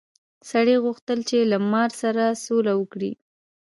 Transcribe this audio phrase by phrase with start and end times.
[0.49, 3.11] سړي غوښتل چې له مار سره سوله وکړي.